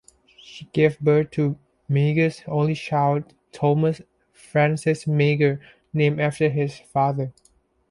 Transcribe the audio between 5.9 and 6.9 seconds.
named after his